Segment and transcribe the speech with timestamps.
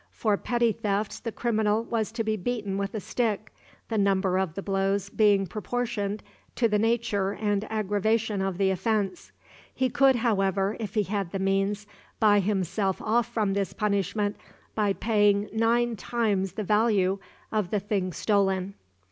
[0.09, 3.53] For petty thefts the criminal was to be beaten with a stick,
[3.89, 6.23] the number of the blows being proportioned
[6.55, 9.31] to the nature and aggravation of the offense.
[9.71, 11.85] He could, however, if he had the means,
[12.19, 14.37] buy himself off from this punishment
[14.73, 17.19] by paying nine times the value
[17.51, 18.73] of the thing stolen.